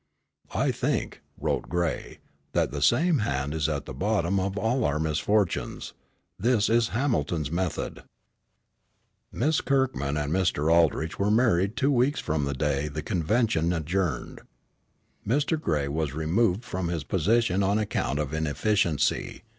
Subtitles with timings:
[0.55, 2.17] "I think," wrote Gray,
[2.53, 5.93] "that the same hand is at the bottom of all our misfortunes.
[6.39, 8.01] This is Hamilton's method."
[9.31, 10.73] Miss Kirkman and Mr.
[10.73, 14.41] Aldrich were married two weeks from the day the convention adjourned.
[15.23, 15.61] Mr.
[15.61, 19.43] Gray was removed from his position on account of inefficiency.